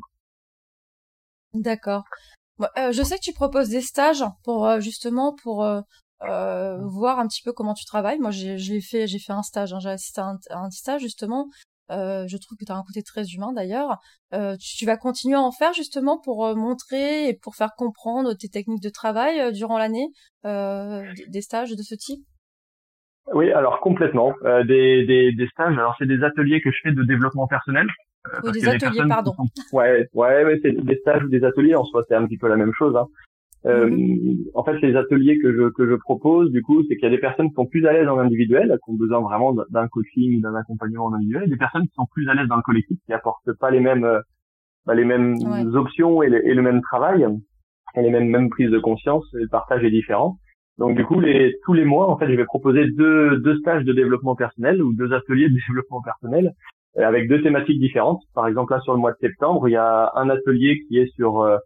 D'accord. 1.55 2.05
Euh, 2.79 2.93
je 2.93 3.02
sais 3.02 3.17
que 3.17 3.23
tu 3.23 3.32
proposes 3.32 3.70
des 3.70 3.81
stages 3.81 4.25
pour 4.44 4.67
euh, 4.67 4.81
justement 4.81 5.35
pour 5.43 5.64
euh, 5.64 5.81
voir 6.20 7.19
un 7.19 7.26
petit 7.26 7.43
peu 7.43 7.52
comment 7.52 7.75
tu 7.75 7.85
travailles. 7.85 8.19
Moi, 8.19 8.31
j'ai 8.31 8.81
fait 8.81 9.06
j'ai 9.06 9.19
fait 9.19 9.32
un 9.32 9.43
stage, 9.43 9.73
hein, 9.73 9.79
j'ai 9.81 9.91
assisté 9.91 10.20
à 10.20 10.37
un, 10.50 10.70
stage 10.70 11.00
justement. 11.00 11.49
je 11.88 12.37
trouve 12.37 12.58
que 12.58 12.64
tu 12.64 12.73
as 12.73 12.76
un 12.76 12.82
côté 12.82 13.02
très 13.02 13.25
humain 13.29 13.52
d'ailleurs. 13.52 13.99
Tu, 14.61 14.85
vas 14.87 14.97
continuer 14.97 15.37
à 15.37 15.41
en 15.41 15.52
faire 15.52 15.73
justement 15.73 16.20
pour 16.20 16.55
montrer 16.56 17.29
et 17.29 17.35
pour 17.35 17.56
faire 17.56 17.75
comprendre 17.76 18.35
tes 18.35 18.49
techniques 18.49 18.82
de 18.82 18.91
travail 18.91 19.52
durant 19.52 19.79
l'année, 19.79 20.08
des 20.44 21.43
stages 21.43 21.70
de 21.70 21.82
ce 21.82 21.94
type? 21.94 22.20
Oui, 23.32 23.52
alors 23.52 23.81
complètement. 23.81 24.35
Des, 24.67 25.06
des, 25.06 25.32
des, 25.32 25.49
stages, 25.49 25.79
alors 25.79 25.94
c'est 25.99 26.06
des 26.06 26.23
ateliers 26.23 26.61
que 26.61 26.70
je 26.70 26.79
fais 26.82 26.93
de 26.93 27.05
développement 27.05 27.47
personnel. 27.47 27.87
Euh, 28.26 28.49
ou 28.49 28.50
des 28.50 28.69
ateliers, 28.69 29.02
pardon. 29.08 29.32
Ouais, 29.72 30.08
ouais, 30.14 30.44
ouais 30.44 30.61
c'est 30.62 30.72
des 30.72 30.96
stages 30.96 31.25
ou 31.25 31.28
des 31.28 31.44
ateliers. 31.44 31.75
En 31.75 31.84
soi, 31.84 32.05
c'est 32.08 32.14
un 32.14 32.26
petit 32.26 32.38
peu 32.38 32.49
la 32.49 32.56
même 32.56 32.72
chose. 32.72 32.96
Hein. 32.96 33.06
Euh, 33.67 33.90
mhm. 33.90 34.44
En 34.55 34.64
fait, 34.64 34.78
les 34.81 34.96
ateliers 34.96 35.38
que 35.38 35.52
je 35.52 35.70
que 35.70 35.88
je 35.88 35.94
propose, 35.94 36.50
du 36.50 36.62
coup, 36.62 36.82
c'est 36.84 36.96
qu'il 36.96 37.05
y 37.05 37.12
a 37.12 37.14
des 37.14 37.19
personnes 37.19 37.49
qui 37.49 37.55
sont 37.55 37.67
plus 37.67 37.87
à 37.87 37.93
l'aise 37.93 38.08
en 38.08 38.19
individuel, 38.19 38.78
qui 38.84 38.90
ont 38.90 38.94
besoin 38.94 39.20
vraiment 39.20 39.55
d'un 39.70 39.88
coaching, 39.88 40.40
d'un 40.40 40.55
accompagnement 40.55 41.06
en 41.06 41.14
individuel, 41.14 41.44
et 41.44 41.50
des 41.50 41.56
personnes 41.56 41.87
qui 41.87 41.94
sont 41.94 42.06
plus 42.12 42.28
à 42.28 42.34
l'aise 42.34 42.49
dans 42.49 42.56
le 42.56 42.62
collectif, 42.62 42.99
qui 43.05 43.12
apportent 43.12 43.52
pas 43.58 43.70
les 43.70 43.81
mêmes 43.81 44.05
euh, 44.05 44.20
bah, 44.87 44.94
les 44.94 45.05
mêmes 45.05 45.37
options 45.75 46.23
et, 46.23 46.26
et, 46.26 46.55
le 46.55 46.62
même 46.62 46.81
travail, 46.81 47.26
et 47.96 48.02
les 48.02 48.11
mêmes 48.11 48.28
mêmes 48.28 48.49
prises 48.49 48.70
de 48.70 48.78
conscience. 48.78 49.26
Et 49.34 49.43
le 49.43 49.49
partage 49.49 49.84
est 49.84 49.90
différent. 49.90 50.38
Donc 50.78 50.97
du 50.97 51.04
coup, 51.04 51.21
les, 51.21 51.54
tous 51.64 51.75
les 51.75 51.85
mois, 51.85 52.09
en 52.11 52.16
fait, 52.16 52.30
je 52.30 52.37
vais 52.37 52.47
proposer 52.47 52.87
deux, 52.87 53.38
deux 53.40 53.59
stages 53.59 53.85
de 53.85 53.92
développement 53.92 54.35
personnel 54.35 54.83
ou 54.83 54.94
deux 54.94 55.12
ateliers 55.12 55.50
de 55.50 55.54
développement 55.68 56.00
personnel 56.00 56.54
avec 56.97 57.28
deux 57.28 57.42
thématiques 57.42 57.80
différentes. 57.80 58.23
Par 58.35 58.47
exemple, 58.47 58.73
là 58.73 58.80
sur 58.80 58.94
le 58.94 58.99
mois 58.99 59.12
de 59.12 59.18
septembre, 59.20 59.68
il 59.68 59.73
y 59.73 59.76
a 59.76 60.12
un 60.14 60.28
atelier 60.28 60.80
qui 60.87 60.99
est 60.99 61.12
sur 61.14 61.40
euh, 61.40 61.59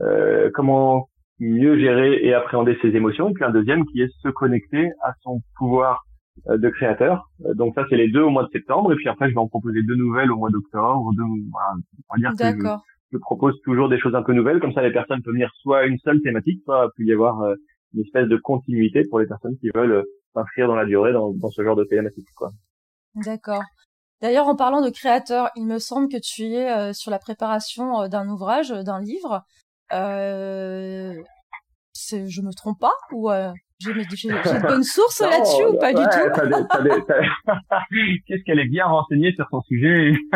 euh 0.00 0.50
comment 0.54 1.08
mieux 1.38 1.78
gérer 1.78 2.24
et 2.24 2.34
appréhender 2.34 2.78
ses 2.82 2.88
émotions, 2.88 3.30
et 3.30 3.32
puis 3.32 3.44
un 3.44 3.50
deuxième 3.50 3.84
qui 3.86 4.02
est 4.02 4.10
se 4.22 4.28
connecter 4.28 4.90
à 5.02 5.12
son 5.22 5.40
pouvoir 5.56 6.04
euh, 6.48 6.56
de 6.56 6.68
créateur. 6.68 7.28
Donc 7.54 7.74
ça, 7.74 7.84
c'est 7.90 7.96
les 7.96 8.08
deux 8.08 8.22
au 8.22 8.30
mois 8.30 8.44
de 8.44 8.50
septembre, 8.50 8.92
et 8.92 8.96
puis 8.96 9.08
après, 9.08 9.28
je 9.28 9.34
vais 9.34 9.40
en 9.40 9.48
proposer 9.48 9.82
deux 9.82 9.96
nouvelles 9.96 10.30
au 10.30 10.36
mois 10.36 10.50
d'octobre. 10.50 11.10
Voilà, 11.50 11.74
on 12.10 12.14
va 12.14 12.18
dire 12.18 12.32
que 12.38 12.58
je, 12.58 12.68
je, 13.12 13.18
propose 13.18 13.60
toujours 13.64 13.88
des 13.88 13.98
choses 13.98 14.14
un 14.14 14.22
peu 14.22 14.32
nouvelles, 14.32 14.60
comme 14.60 14.72
ça 14.72 14.82
les 14.82 14.92
personnes 14.92 15.22
peuvent 15.22 15.34
venir 15.34 15.50
soit 15.60 15.84
une 15.86 15.98
seule 15.98 16.20
thématique, 16.22 16.60
soit 16.64 16.90
peut 16.96 17.04
y 17.04 17.12
avoir 17.12 17.42
une 17.94 18.02
espèce 18.02 18.28
de 18.28 18.36
continuité 18.36 19.02
pour 19.08 19.20
les 19.20 19.26
personnes 19.26 19.56
qui 19.58 19.70
veulent 19.74 19.92
euh, 19.92 20.02
s'inscrire 20.34 20.68
dans 20.68 20.76
la 20.76 20.86
durée 20.86 21.12
dans, 21.12 21.32
dans 21.32 21.50
ce 21.50 21.62
genre 21.62 21.76
de 21.76 21.84
thématique. 21.84 22.28
Quoi. 22.36 22.50
D'accord. 23.14 23.62
D'ailleurs, 24.22 24.46
en 24.46 24.54
parlant 24.54 24.80
de 24.80 24.88
créateur, 24.88 25.50
il 25.56 25.66
me 25.66 25.80
semble 25.80 26.08
que 26.08 26.16
tu 26.16 26.54
es 26.54 26.70
euh, 26.70 26.92
sur 26.92 27.10
la 27.10 27.18
préparation 27.18 28.02
euh, 28.02 28.08
d'un 28.08 28.28
ouvrage, 28.28 28.70
d'un 28.70 29.00
livre. 29.00 29.44
Euh, 29.92 31.20
je 31.94 32.40
me 32.40 32.52
trompe 32.52 32.78
pas 32.78 32.92
ou 33.10 33.30
j'ai 33.82 34.28
une 34.28 34.62
bonne 34.68 34.82
source 34.82 35.20
là-dessus 35.20 35.64
ou 35.64 35.78
pas 35.78 35.92
du 35.92 36.02
tout 36.02 36.08
Qu'est-ce 38.26 38.42
qu'elle 38.44 38.60
est 38.60 38.68
bien 38.68 38.86
renseignée 38.86 39.32
sur 39.34 39.46
son 39.50 39.60
sujet 39.62 40.14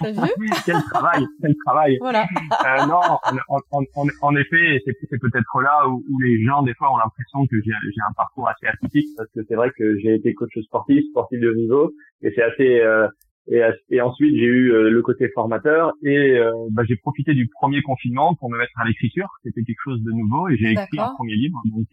T'as 0.00 0.10
vu 0.10 0.50
Quel 0.64 0.82
travail, 0.90 1.26
quel 1.40 1.54
travail. 1.64 1.98
Voilà. 2.00 2.26
Euh, 2.66 2.86
non, 2.86 3.00
en, 3.48 3.58
en, 3.70 3.82
en 4.20 4.36
effet, 4.36 4.82
c'est 4.86 5.18
peut-être 5.18 5.60
là 5.60 5.88
où, 5.88 6.04
où, 6.08 6.20
les 6.20 6.44
gens 6.44 6.62
des 6.62 6.74
fois 6.74 6.92
ont 6.92 6.96
l'impression 6.96 7.46
que 7.46 7.56
j'ai 7.62 7.72
un 8.08 8.12
parcours 8.14 8.48
assez 8.48 8.66
atypique 8.66 9.08
parce 9.16 9.28
que 9.34 9.40
c'est 9.48 9.54
vrai 9.54 9.70
que 9.76 9.98
j'ai 9.98 10.14
été 10.14 10.34
coach 10.34 10.52
sportif, 10.62 11.04
sportif 11.10 11.40
de 11.40 11.52
niveau, 11.54 11.92
et 12.22 12.32
c'est 12.34 12.42
assez 12.42 12.80
euh, 12.80 13.08
et, 13.48 13.60
et, 13.90 14.00
ensuite, 14.00 14.36
j'ai 14.36 14.44
eu 14.44 14.72
euh, 14.72 14.90
le 14.90 15.02
côté 15.02 15.28
formateur 15.34 15.92
et 16.04 16.38
euh, 16.38 16.52
bah, 16.70 16.84
j'ai 16.86 16.96
profité 16.96 17.34
du 17.34 17.48
premier 17.48 17.82
confinement 17.82 18.34
pour 18.34 18.50
me 18.50 18.56
mettre 18.56 18.72
à 18.80 18.86
l'écriture. 18.86 19.28
C'était 19.42 19.62
quelque 19.64 19.80
chose 19.82 20.00
de 20.02 20.12
nouveau 20.12 20.48
et 20.48 20.56
j'ai 20.56 20.70
écrit 20.70 20.98
un 20.98 21.12
premier 21.16 21.34
livre. 21.34 21.58
Donc, 21.74 21.86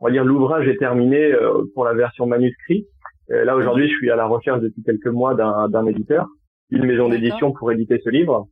on 0.00 0.06
va 0.06 0.12
dire, 0.12 0.24
l'ouvrage 0.24 0.66
est 0.66 0.78
terminé 0.78 1.32
euh, 1.32 1.62
pour 1.74 1.84
la 1.84 1.94
version 1.94 2.26
manuscrit. 2.26 2.86
là, 3.28 3.54
aujourd'hui, 3.54 3.88
je 3.88 3.94
suis 3.94 4.10
à 4.10 4.16
la 4.16 4.26
recherche 4.26 4.60
depuis 4.60 4.82
quelques 4.82 5.06
mois 5.06 5.34
d'un 5.34 5.86
éditeur, 5.86 6.26
une 6.70 6.84
maison 6.84 7.08
d'édition 7.08 7.52
pour 7.52 7.70
éditer 7.70 8.00
ce 8.02 8.10
livre. 8.10 8.48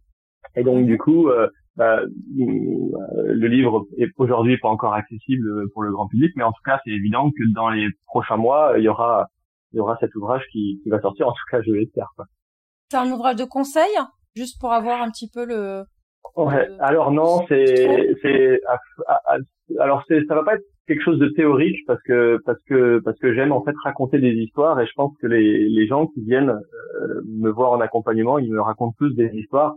Et 0.55 0.63
donc, 0.63 0.87
du 0.87 0.97
coup, 0.97 1.29
bah, 1.77 2.03
le 2.37 3.47
livre 3.49 3.87
est 3.99 4.11
aujourd'hui 4.17 4.59
pas 4.59 4.69
encore 4.69 4.95
accessible 4.95 5.69
pour 5.73 5.83
le 5.83 5.91
grand 5.91 6.07
public, 6.07 6.33
mais 6.37 6.45
en 6.45 6.53
tout 6.53 6.63
cas, 6.65 6.81
c'est 6.85 6.93
évident 6.93 7.31
que 7.31 7.53
dans 7.53 7.71
les 7.71 7.89
prochains 8.07 8.37
mois, 8.37 8.75
il 8.77 8.85
y 8.85 8.89
aura, 8.89 9.27
il 9.73 9.79
y 9.79 9.81
aura 9.81 9.97
cet 10.01 10.15
ouvrage 10.15 10.45
qui, 10.53 10.81
qui 10.83 10.89
va 10.89 11.01
sortir. 11.01 11.29
En 11.29 11.33
tout 11.33 11.45
cas, 11.51 11.61
je 11.63 11.73
l'espère. 11.73 12.09
C'est 12.91 12.97
un 12.97 13.11
ouvrage 13.11 13.37
de 13.37 13.45
conseil, 13.45 13.91
juste 14.35 14.61
pour 14.61 14.73
avoir 14.73 15.03
un 15.03 15.11
petit 15.11 15.29
peu 15.33 15.45
le. 15.45 15.85
Ouais. 16.37 16.69
Alors 16.81 17.11
non, 17.11 17.45
c'est, 17.49 18.15
c'est, 18.23 18.61
alors 19.79 20.05
c'est, 20.09 20.25
ça 20.27 20.35
va 20.35 20.45
pas 20.45 20.55
être 20.55 20.65
quelque 20.87 21.03
chose 21.03 21.19
de 21.19 21.29
théorique 21.29 21.79
parce 21.87 22.03
que 22.03 22.39
parce 22.45 22.59
que 22.67 23.01
parce 23.05 23.19
que 23.19 23.35
j'aime 23.35 23.53
en 23.53 23.63
fait 23.63 23.75
raconter 23.83 24.19
des 24.19 24.33
histoires 24.33 24.81
et 24.81 24.87
je 24.87 24.93
pense 24.95 25.13
que 25.21 25.27
les 25.27 25.69
les 25.69 25.87
gens 25.87 26.07
qui 26.07 26.23
viennent 26.23 26.51
euh, 26.51 27.21
me 27.27 27.51
voir 27.51 27.73
en 27.73 27.81
accompagnement, 27.81 28.39
ils 28.39 28.53
me 28.53 28.61
racontent 28.61 28.95
tous 28.99 29.15
des 29.15 29.31
histoires 29.35 29.75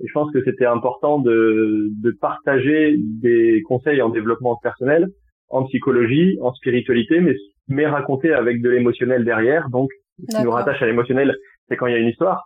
et 0.00 0.06
je 0.06 0.12
pense 0.12 0.32
que 0.32 0.42
c'était 0.44 0.66
important 0.66 1.18
de, 1.18 1.88
de 2.02 2.10
partager 2.10 2.96
des 2.98 3.62
conseils 3.62 4.00
en 4.00 4.08
développement 4.08 4.56
personnel, 4.56 5.08
en 5.48 5.64
psychologie, 5.64 6.38
en 6.40 6.52
spiritualité, 6.54 7.20
mais, 7.20 7.34
mais 7.70 7.86
raconter 7.86 8.32
avec 8.32 8.60
de 8.60 8.70
l'émotionnel 8.70 9.24
derrière. 9.24 9.68
Donc, 9.70 9.90
ce 10.28 10.36
qui 10.36 10.44
nous 10.44 10.50
rattache 10.50 10.82
à 10.82 10.86
l'émotionnel, 10.86 11.34
c'est 11.68 11.76
quand 11.76 11.86
il 11.86 11.92
y 11.92 11.96
a 11.96 11.98
une 11.98 12.08
histoire. 12.08 12.44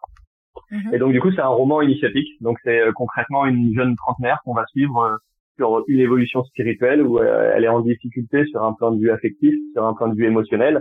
Mhm. 0.70 0.94
Et 0.94 0.98
donc, 0.98 1.12
du 1.12 1.20
coup, 1.20 1.32
c'est 1.32 1.40
un 1.40 1.48
roman 1.48 1.82
initiatique. 1.82 2.28
Donc, 2.40 2.58
c'est 2.64 2.80
euh, 2.80 2.92
concrètement 2.92 3.46
une 3.46 3.74
jeune 3.74 3.96
trentenaire 3.96 4.40
qu'on 4.44 4.54
va 4.54 4.64
suivre 4.66 4.98
euh, 5.00 5.16
sur 5.56 5.84
une 5.88 6.00
évolution 6.00 6.44
spirituelle 6.44 7.02
où 7.02 7.18
euh, 7.18 7.52
elle 7.54 7.64
est 7.64 7.68
en 7.68 7.80
difficulté 7.80 8.44
sur 8.46 8.62
un 8.62 8.72
plan 8.72 8.92
de 8.92 9.00
vue 9.00 9.10
affectif, 9.10 9.54
sur 9.72 9.84
un 9.84 9.94
plan 9.94 10.08
de 10.08 10.14
vue 10.14 10.26
émotionnel. 10.26 10.80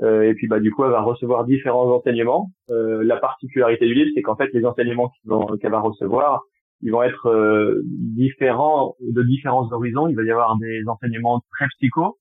Euh, 0.00 0.22
et 0.22 0.34
puis 0.34 0.46
bah 0.48 0.58
du 0.58 0.70
coup 0.70 0.84
elle 0.84 0.90
va 0.90 1.02
recevoir 1.02 1.44
différents 1.44 1.90
enseignements. 1.94 2.50
Euh, 2.70 3.02
la 3.04 3.16
particularité 3.16 3.86
du 3.86 3.94
livre, 3.94 4.10
c'est 4.14 4.22
qu'en 4.22 4.36
fait 4.36 4.48
les 4.52 4.64
enseignements 4.64 5.12
qu'elle 5.60 5.70
va 5.70 5.80
recevoir, 5.80 6.42
ils 6.80 6.90
vont 6.90 7.02
être 7.02 7.28
euh, 7.28 7.82
différents 7.84 8.96
de 9.00 9.22
différents 9.22 9.70
horizons. 9.70 10.08
Il 10.08 10.16
va 10.16 10.24
y 10.24 10.30
avoir 10.30 10.56
des 10.58 10.82
enseignements 10.88 11.42
très 11.52 11.66
psycho, 11.76 12.16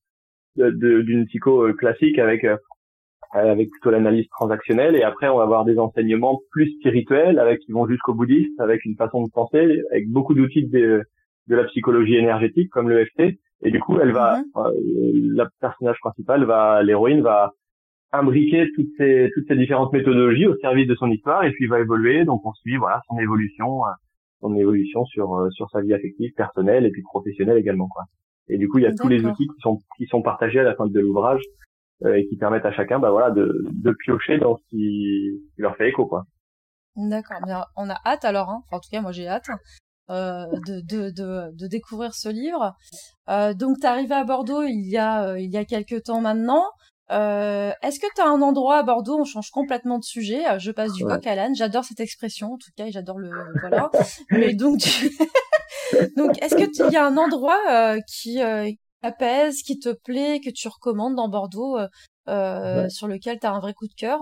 d'une 0.55 1.25
psycho 1.27 1.73
classique 1.73 2.19
avec 2.19 2.45
avec 3.33 3.69
plutôt 3.69 3.91
l'analyse 3.91 4.27
transactionnelle, 4.29 4.95
et 4.95 5.03
après 5.03 5.29
on 5.29 5.37
va 5.37 5.43
avoir 5.43 5.63
des 5.63 5.79
enseignements 5.79 6.41
plus 6.51 6.69
spirituels 6.79 7.39
avec 7.39 7.59
qui 7.59 7.71
vont 7.71 7.87
jusqu'au 7.87 8.13
bouddhiste, 8.13 8.59
avec 8.59 8.83
une 8.83 8.95
façon 8.95 9.25
de 9.25 9.31
penser, 9.31 9.81
avec 9.91 10.09
beaucoup 10.09 10.33
d'outils 10.33 10.67
de, 10.67 11.03
de 11.47 11.55
la 11.55 11.63
psychologie 11.65 12.15
énergétique 12.15 12.69
comme 12.69 12.89
le 12.89 13.05
FT. 13.05 13.37
Et 13.63 13.71
du 13.71 13.79
coup, 13.79 13.99
elle 13.99 14.11
va, 14.11 14.41
mm-hmm. 14.41 15.35
la 15.35 15.47
personnage 15.61 15.97
principal 16.01 16.43
va, 16.43 16.83
l'héroïne 16.83 17.21
va 17.21 17.53
imbriquer 18.11 18.67
toutes 18.75 18.89
ces 18.97 19.29
toutes 19.33 19.47
ces 19.47 19.55
différentes 19.55 19.93
méthodologies 19.93 20.47
au 20.47 20.55
service 20.57 20.87
de 20.87 20.95
son 20.95 21.09
histoire 21.09 21.43
et 21.45 21.51
puis 21.51 21.67
va 21.67 21.79
évoluer 21.79 22.25
donc 22.25 22.45
on 22.45 22.53
suit 22.53 22.75
voilà 22.75 23.01
son 23.07 23.17
évolution 23.17 23.85
euh, 23.85 23.91
son 24.41 24.53
évolution 24.55 25.05
sur 25.05 25.33
euh, 25.35 25.49
sur 25.51 25.69
sa 25.69 25.81
vie 25.81 25.93
affective 25.93 26.33
personnelle 26.33 26.85
et 26.85 26.91
puis 26.91 27.03
professionnelle 27.03 27.57
également 27.57 27.87
quoi 27.87 28.03
et 28.47 28.57
du 28.57 28.67
coup 28.67 28.77
il 28.77 28.83
y 28.83 28.87
a 28.87 28.93
tous 28.93 29.07
les 29.07 29.23
outils 29.25 29.47
qui 29.47 29.61
sont 29.61 29.79
qui 29.97 30.05
sont 30.07 30.21
partagés 30.21 30.59
à 30.59 30.63
la 30.63 30.75
fin 30.75 30.87
de 30.87 30.99
l'ouvrage 30.99 31.41
euh, 32.03 32.15
et 32.15 32.27
qui 32.27 32.37
permettent 32.37 32.65
à 32.65 32.71
chacun 32.71 32.99
bah 32.99 33.11
voilà 33.11 33.31
de 33.31 33.65
de 33.71 33.91
piocher 33.91 34.37
dans 34.37 34.57
ce 34.57 34.63
qui, 34.69 35.41
leur 35.57 35.75
fait 35.77 35.89
écho 35.89 36.05
quoi 36.05 36.23
d'accord 36.95 37.37
on 37.75 37.89
a 37.89 37.97
hâte 38.05 38.25
alors 38.25 38.49
hein. 38.49 38.63
en 38.71 38.79
tout 38.79 38.89
cas 38.91 39.01
moi 39.01 39.11
j'ai 39.11 39.27
hâte 39.27 39.47
euh, 40.09 40.45
de, 40.67 40.81
de, 40.81 41.09
de, 41.09 41.55
de, 41.55 41.67
découvrir 41.67 42.13
ce 42.13 42.27
livre. 42.27 42.73
Euh, 43.29 43.53
donc, 43.53 43.77
tu 43.79 43.85
es 43.85 43.89
arrivé 43.89 44.13
à 44.13 44.25
Bordeaux 44.25 44.63
il 44.63 44.89
y 44.89 44.97
a, 44.97 45.37
il 45.37 45.49
y 45.49 45.55
a 45.55 45.63
quelques 45.63 46.03
temps 46.03 46.19
maintenant. 46.19 46.65
Euh, 47.11 47.71
Est-ce 47.81 47.99
que 47.99 48.07
tu 48.15 48.21
as 48.21 48.27
un 48.27 48.41
endroit 48.41 48.77
à 48.77 48.83
Bordeaux 48.83 49.19
On 49.19 49.25
change 49.25 49.49
complètement 49.51 49.99
de 49.99 50.03
sujet. 50.03 50.47
Euh, 50.47 50.59
je 50.59 50.71
passe 50.71 50.93
du 50.93 51.03
coq 51.03 51.25
à 51.27 51.35
l'âne. 51.35 51.55
J'adore 51.55 51.83
cette 51.83 51.99
expression, 51.99 52.53
en 52.53 52.57
tout 52.57 52.71
cas, 52.77 52.85
et 52.85 52.91
j'adore 52.91 53.19
le 53.19 53.31
voilà. 53.59 53.91
Mais 54.31 54.53
donc, 54.53 54.79
donc, 56.17 56.41
est-ce 56.41 56.55
que 56.55 56.87
il 56.87 56.93
y 56.93 56.97
a 56.97 57.05
un 57.05 57.17
endroit 57.17 57.57
euh, 57.69 57.99
qui 58.07 58.41
euh, 58.41 58.69
apaise, 59.01 59.61
qui 59.61 59.79
te 59.79 59.89
plaît, 60.05 60.39
que 60.43 60.51
tu 60.51 60.67
recommandes 60.67 61.15
dans 61.15 61.29
Bordeaux, 61.29 61.77
euh, 62.27 62.89
sur 62.89 63.07
lequel 63.07 63.39
tu 63.39 63.47
as 63.47 63.53
un 63.53 63.59
vrai 63.59 63.73
coup 63.73 63.87
de 63.87 63.93
cœur, 63.97 64.19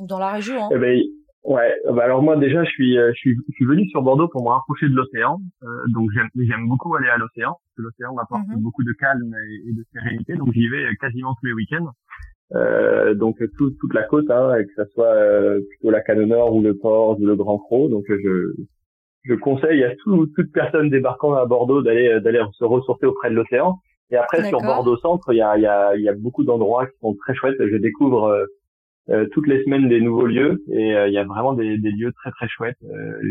dans 0.00 0.18
la 0.18 0.30
région 0.30 0.64
hein 0.64 0.68
eh 0.72 0.78
ben, 0.78 1.00
Ouais, 1.44 1.72
bah 1.84 2.02
alors 2.02 2.24
moi 2.24 2.36
déjà 2.36 2.64
je 2.64 2.70
suis 2.70 2.96
je 2.96 3.12
suis 3.14 3.36
je 3.48 3.54
suis 3.54 3.66
venu 3.66 3.88
sur 3.90 4.02
Bordeaux 4.02 4.26
pour 4.26 4.42
me 4.42 4.48
rapprocher 4.48 4.88
de 4.88 4.94
l'océan, 4.94 5.38
donc 5.94 6.10
j'aime 6.12 6.28
j'aime 6.34 6.66
beaucoup 6.66 6.92
aller 6.96 7.08
à 7.08 7.18
l'océan 7.18 7.52
parce 7.52 7.74
que 7.76 7.82
l'océan 7.82 8.14
m'apporte 8.14 8.48
mm-hmm. 8.48 8.62
beaucoup 8.62 8.82
de 8.82 8.92
calme 8.98 9.32
et, 9.32 9.70
et, 9.70 9.72
de 9.72 9.84
sérénité, 9.92 10.34
donc 10.34 10.52
j'y 10.54 10.68
vais 10.68 10.88
quasiment 11.00 11.36
tous 11.40 11.46
les 11.46 11.52
week-ends. 11.52 11.92
Euh, 12.54 13.14
donc 13.14 13.38
tout, 13.58 13.70
toute 13.80 13.94
la 13.94 14.04
côte, 14.04 14.30
hein, 14.30 14.52
que 14.62 14.84
ce 14.84 14.90
soit 14.92 15.14
euh, 15.14 15.60
plutôt 15.68 15.90
la 15.90 16.00
Canne 16.00 16.24
Nord 16.24 16.54
ou 16.54 16.62
le 16.62 16.76
port 16.76 17.18
ou 17.18 17.24
le 17.24 17.34
Grand 17.34 17.58
Croc. 17.58 17.90
Donc 17.90 18.04
je, 18.08 18.54
je 19.26 19.34
conseille 19.34 19.84
à 19.84 19.94
tout, 19.96 20.26
toute 20.34 20.52
personne 20.52 20.90
débarquant 20.90 21.34
à 21.34 21.46
Bordeaux 21.46 21.82
d'aller 21.82 22.20
d'aller 22.20 22.42
se 22.52 22.64
ressourcer 22.64 23.06
auprès 23.06 23.30
de 23.30 23.34
l'océan. 23.34 23.78
Et 24.10 24.16
après 24.16 24.44
sur 24.44 24.60
Bordeaux 24.60 24.96
Centre, 24.98 25.32
il 25.32 25.38
y 25.38 25.42
a, 25.42 25.58
y, 25.58 25.66
a, 25.66 25.96
y 25.96 26.08
a 26.08 26.14
beaucoup 26.14 26.44
d'endroits 26.44 26.86
qui 26.86 26.96
sont 27.00 27.14
très 27.14 27.34
chouettes. 27.34 27.56
Je 27.58 27.76
découvre 27.76 28.24
euh, 28.24 28.44
euh 29.10 29.26
toutes 29.32 29.48
les 29.48 29.62
semaines 29.64 29.88
des 29.88 30.00
nouveaux 30.00 30.26
lieux 30.26 30.62
et 30.70 30.90
il 30.90 31.12
y 31.12 31.18
a 31.18 31.24
vraiment 31.24 31.54
des, 31.54 31.78
des, 31.78 31.90
lieux 31.90 32.12
très 32.12 32.30
très 32.30 32.48
chouettes. 32.48 32.78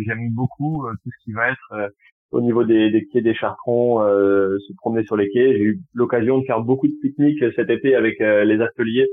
J'aime 0.05 0.31
beaucoup 0.31 0.85
tout 1.03 1.09
ce 1.11 1.23
qui 1.23 1.31
va 1.31 1.49
être 1.49 1.91
au 2.35 2.41
niveau 2.41 2.63
des, 2.63 2.91
des, 2.91 3.05
quais 3.05 3.21
des 3.21 3.33
Chartrons, 3.33 4.01
euh, 4.01 4.57
se 4.67 4.73
promener 4.77 5.05
sur 5.05 5.15
les 5.15 5.29
quais. 5.29 5.53
J'ai 5.53 5.63
eu 5.63 5.79
l'occasion 5.93 6.39
de 6.39 6.45
faire 6.45 6.61
beaucoup 6.61 6.87
de 6.87 6.93
pique-niques 7.01 7.43
cet 7.55 7.69
été 7.69 7.95
avec 7.95 8.19
euh, 8.19 8.43
les 8.43 8.61
ateliers 8.61 9.07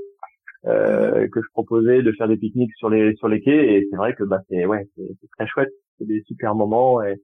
euh, 0.66 1.28
que 1.32 1.40
je 1.40 1.48
proposais, 1.52 2.02
de 2.02 2.12
faire 2.12 2.28
des 2.28 2.36
pique-niques 2.36 2.74
sur 2.76 2.88
les 2.88 3.14
sur 3.16 3.28
les 3.28 3.40
quais. 3.40 3.74
Et 3.74 3.86
c'est 3.90 3.96
vrai 3.96 4.14
que 4.14 4.24
bah 4.24 4.40
c'est 4.48 4.64
ouais, 4.64 4.88
c'est 4.96 5.28
très 5.36 5.46
chouette, 5.46 5.72
c'est 5.98 6.06
des 6.06 6.22
super 6.26 6.54
moments 6.54 7.02
et, 7.02 7.16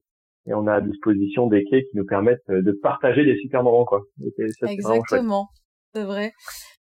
et, 0.47 0.54
on 0.54 0.66
a 0.66 0.75
à 0.75 0.80
disposition 0.80 1.47
des 1.47 1.64
quais 1.64 1.83
qui 1.83 1.97
nous 1.97 2.07
permettent 2.07 2.49
de 2.49 2.73
partager 2.73 3.25
des 3.25 3.37
super 3.38 3.62
moments 3.62 3.85
quoi. 3.85 4.02
Exactement, 4.66 5.49
c'est 5.95 6.04
vrai. 6.04 6.33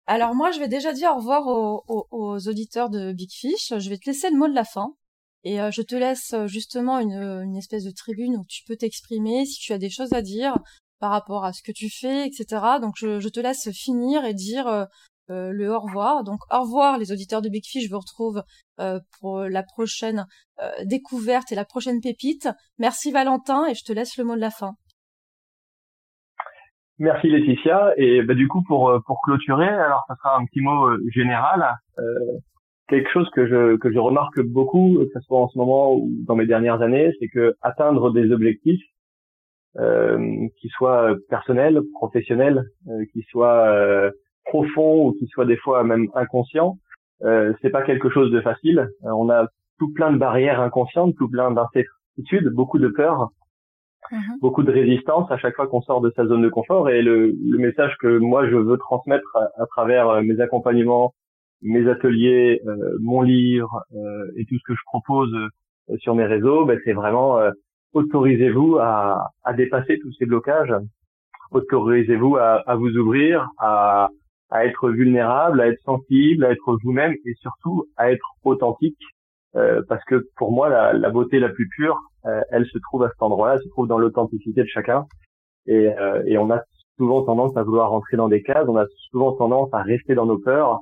Alors 0.09 0.35
moi, 0.35 0.51
je 0.51 0.59
vais 0.59 0.69
déjà 0.69 0.93
dire 0.93 1.11
au 1.11 1.17
revoir 1.17 1.47
aux, 1.47 1.83
aux, 1.89 2.07
aux 2.11 2.47
auditeurs 2.47 2.89
de 2.89 3.11
Big 3.11 3.29
Fish. 3.29 3.73
Je 3.77 3.89
vais 3.89 3.97
te 3.97 4.09
laisser 4.09 4.29
le 4.29 4.37
mot 4.37 4.47
de 4.47 4.55
la 4.55 4.63
fin. 4.63 4.93
Et 5.43 5.61
euh, 5.61 5.69
je 5.69 5.81
te 5.81 5.95
laisse 5.95 6.33
euh, 6.33 6.47
justement 6.47 6.99
une, 6.99 7.13
une 7.13 7.55
espèce 7.57 7.83
de 7.83 7.91
tribune 7.91 8.37
où 8.37 8.45
tu 8.47 8.63
peux 8.65 8.75
t'exprimer 8.77 9.45
si 9.45 9.59
tu 9.59 9.73
as 9.73 9.77
des 9.77 9.89
choses 9.89 10.13
à 10.13 10.21
dire 10.21 10.57
par 10.99 11.11
rapport 11.11 11.45
à 11.45 11.53
ce 11.53 11.61
que 11.61 11.71
tu 11.71 11.89
fais, 11.89 12.25
etc. 12.25 12.79
Donc 12.81 12.93
je, 12.97 13.19
je 13.19 13.29
te 13.29 13.39
laisse 13.39 13.69
finir 13.71 14.25
et 14.25 14.33
dire 14.33 14.87
euh, 15.29 15.51
le 15.51 15.69
au 15.69 15.79
revoir. 15.79 16.23
Donc 16.23 16.39
au 16.51 16.61
revoir 16.61 16.97
les 16.97 17.11
auditeurs 17.11 17.41
de 17.41 17.49
Big 17.49 17.63
Fish, 17.65 17.85
je 17.85 17.89
vous 17.89 17.99
retrouve 17.99 18.43
pour 19.19 19.41
la 19.41 19.63
prochaine 19.63 20.25
découverte 20.85 21.51
et 21.51 21.55
la 21.55 21.65
prochaine 21.65 21.99
pépite. 21.99 22.47
Merci 22.77 23.11
Valentin 23.11 23.65
et 23.67 23.73
je 23.73 23.83
te 23.83 23.91
laisse 23.91 24.17
le 24.17 24.23
mot 24.23 24.35
de 24.35 24.41
la 24.41 24.51
fin. 24.51 24.73
Merci 26.99 27.27
Laetitia 27.27 27.93
et 27.97 28.21
bah, 28.21 28.35
du 28.35 28.47
coup 28.47 28.61
pour 28.67 29.01
pour 29.05 29.19
clôturer 29.23 29.67
alors 29.67 30.03
ça 30.07 30.15
sera 30.15 30.37
un 30.37 30.45
petit 30.45 30.61
mot 30.61 30.89
général 31.11 31.75
quelque 32.87 33.09
chose 33.11 33.29
que 33.31 33.47
je 33.47 33.77
que 33.77 33.91
je 33.91 33.99
remarque 33.99 34.41
beaucoup, 34.41 34.99
que 34.99 35.19
ce 35.19 35.19
soit 35.21 35.39
en 35.39 35.49
ce 35.49 35.57
moment 35.57 35.93
ou 35.93 36.09
dans 36.25 36.35
mes 36.35 36.45
dernières 36.45 36.81
années, 36.81 37.11
c'est 37.19 37.27
que 37.27 37.55
atteindre 37.61 38.11
des 38.11 38.31
objectifs 38.31 38.83
euh, 39.77 40.47
qui 40.59 40.69
soient 40.69 41.15
personnels, 41.29 41.81
professionnels, 41.93 42.63
euh, 42.87 43.05
qui 43.13 43.23
soient 43.29 44.11
euh, 44.47 44.51
profonds 44.51 45.07
ou 45.07 45.13
qui 45.13 45.27
soient 45.27 45.45
des 45.45 45.57
fois 45.57 45.83
même 45.83 46.07
inconscients, 46.15 46.77
euh, 47.23 47.53
c'est 47.61 47.69
pas 47.69 47.83
quelque 47.83 48.09
chose 48.09 48.31
de 48.31 48.41
facile. 48.41 48.89
Euh, 49.03 49.09
on 49.11 49.29
a 49.29 49.47
tout 49.79 49.91
plein 49.93 50.11
de 50.11 50.17
barrières 50.17 50.61
inconscientes, 50.61 51.15
tout 51.17 51.29
plein 51.29 51.51
d'incertitudes, 51.51 52.49
beaucoup 52.49 52.79
de 52.79 52.87
peur, 52.87 53.29
mm-hmm. 54.11 54.39
beaucoup 54.41 54.63
de 54.63 54.71
résistance 54.71 55.29
à 55.31 55.37
chaque 55.37 55.55
fois 55.55 55.67
qu'on 55.67 55.81
sort 55.81 56.01
de 56.01 56.11
sa 56.15 56.25
zone 56.25 56.41
de 56.41 56.49
confort. 56.49 56.89
Et 56.89 57.01
le, 57.01 57.27
le 57.31 57.57
message 57.57 57.95
que 57.99 58.17
moi 58.17 58.49
je 58.49 58.55
veux 58.55 58.77
transmettre 58.77 59.35
à 59.35 59.65
travers 59.67 60.21
mes 60.21 60.39
accompagnements 60.39 61.13
mes 61.61 61.89
ateliers, 61.89 62.61
euh, 62.65 62.97
mon 62.99 63.21
livre 63.21 63.83
euh, 63.95 64.31
et 64.35 64.45
tout 64.45 64.57
ce 64.57 64.63
que 64.63 64.75
je 64.75 64.83
propose 64.85 65.33
euh, 65.33 65.97
sur 65.97 66.15
mes 66.15 66.25
réseaux, 66.25 66.65
ben, 66.65 66.79
c'est 66.83 66.93
vraiment 66.93 67.39
autorisez-vous 67.93 68.77
à, 68.79 69.31
à, 69.43 69.53
dépasser 69.53 69.97
tous 69.99 70.11
ces 70.13 70.25
blocages, 70.25 70.73
autorisez-vous 71.51 72.35
à, 72.35 72.61
à, 72.67 72.75
vous 72.75 72.91
ouvrir, 72.97 73.47
à, 73.57 74.09
à, 74.49 74.65
être 74.65 74.89
vulnérable, 74.89 75.61
à 75.61 75.67
être 75.67 75.81
sensible, 75.83 76.45
à 76.45 76.51
être 76.51 76.77
vous-même 76.83 77.13
et 77.25 77.33
surtout 77.41 77.85
à 77.97 78.11
être 78.11 78.27
authentique. 78.43 78.99
Euh, 79.55 79.81
parce 79.87 80.03
que 80.05 80.27
pour 80.35 80.51
moi, 80.51 80.69
la, 80.69 80.93
la 80.93 81.09
beauté 81.09 81.39
la 81.39 81.49
plus 81.49 81.67
pure, 81.69 81.99
elle 82.51 82.65
se 82.65 82.77
trouve 82.79 83.03
à 83.03 83.09
cet 83.09 83.21
endroit-là, 83.21 83.53
elle 83.55 83.63
se 83.63 83.69
trouve 83.69 83.87
dans 83.87 83.97
l'authenticité 83.97 84.61
de 84.61 84.67
chacun. 84.67 85.05
Et, 85.65 85.87
et 86.25 86.37
on 86.37 86.51
a 86.51 86.61
souvent 86.97 87.23
tendance 87.23 87.55
à 87.55 87.63
vouloir 87.63 87.89
rentrer 87.89 88.17
dans 88.17 88.27
des 88.27 88.43
cases, 88.43 88.67
on 88.67 88.75
a 88.75 88.85
souvent 89.11 89.31
tendance 89.31 89.69
à 89.73 89.81
rester 89.81 90.13
dans 90.13 90.25
nos 90.25 90.37
peurs, 90.37 90.81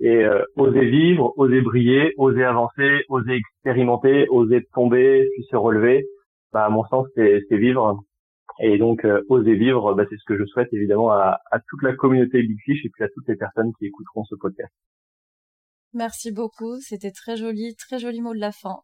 et 0.00 0.24
euh, 0.24 0.42
oser 0.56 0.84
vivre, 0.84 1.32
oser 1.36 1.60
briller, 1.60 2.12
oser 2.18 2.44
avancer, 2.44 3.04
oser 3.08 3.36
expérimenter, 3.36 4.26
oser 4.28 4.64
tomber, 4.72 5.28
puis 5.34 5.44
se 5.44 5.56
relever. 5.56 6.06
Bah, 6.52 6.64
à 6.64 6.68
mon 6.68 6.84
sens, 6.84 7.06
c'est 7.16 7.40
vivre. 7.50 8.00
Et 8.60 8.78
donc, 8.78 9.04
euh, 9.04 9.22
oser 9.28 9.54
vivre, 9.54 9.94
bah, 9.94 10.04
c'est 10.08 10.16
ce 10.16 10.24
que 10.26 10.38
je 10.38 10.44
souhaite 10.46 10.72
évidemment 10.72 11.10
à, 11.10 11.40
à 11.50 11.58
toute 11.68 11.82
la 11.82 11.94
communauté 11.94 12.42
Big 12.42 12.58
Fish 12.64 12.84
et 12.84 12.88
puis 12.88 13.04
à 13.04 13.08
toutes 13.08 13.28
les 13.28 13.36
personnes 13.36 13.72
qui 13.78 13.86
écouteront 13.86 14.24
ce 14.24 14.36
podcast. 14.36 14.72
Merci 15.92 16.32
beaucoup, 16.32 16.80
c'était 16.80 17.12
très 17.12 17.36
joli, 17.36 17.76
très 17.76 18.00
joli 18.00 18.20
mot 18.20 18.34
de 18.34 18.40
la 18.40 18.50
fin. 18.50 18.78